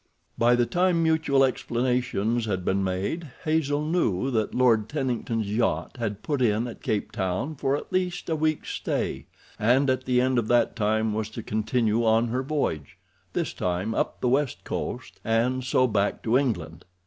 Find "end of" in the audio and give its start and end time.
10.19-10.47